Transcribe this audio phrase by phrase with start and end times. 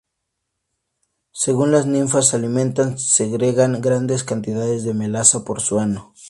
[1.31, 6.15] Según las ninfas se alimentan, segregan grandes cantidades de melaza por su ano.